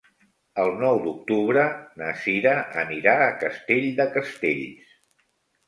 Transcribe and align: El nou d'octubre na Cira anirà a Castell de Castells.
El 0.61 0.71
nou 0.83 0.95
d'octubre 1.03 1.65
na 2.01 2.09
Cira 2.23 2.55
anirà 2.85 3.15
a 3.29 3.29
Castell 3.47 3.89
de 4.03 4.11
Castells. 4.19 5.01